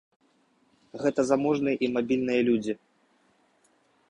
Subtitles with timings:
[1.03, 2.73] Гэта заможныя і мабільныя людзі.